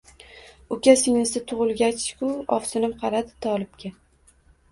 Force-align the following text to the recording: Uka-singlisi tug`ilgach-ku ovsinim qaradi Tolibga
Uka-singlisi 0.75 1.41
tug`ilgach-ku 1.51 2.31
ovsinim 2.57 2.97
qaradi 3.05 3.37
Tolibga 3.47 3.93